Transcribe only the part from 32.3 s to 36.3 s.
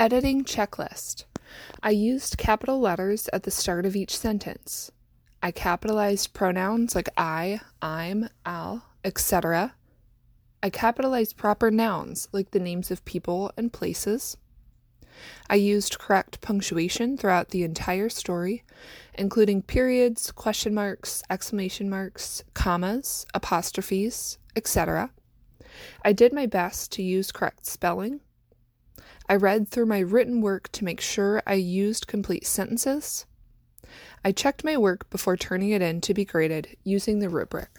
sentences. I checked my work before turning it in to be